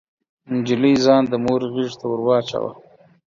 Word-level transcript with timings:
نجلۍ 0.53 0.93
ځان 1.05 1.23
د 1.27 1.33
مور 1.43 1.61
غيږې 1.73 1.95
ته 1.99 2.05
ور 2.09 2.19
واچاوه. 2.25 2.71